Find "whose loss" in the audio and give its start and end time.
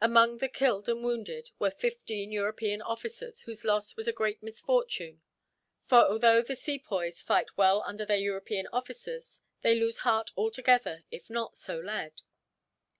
3.42-3.96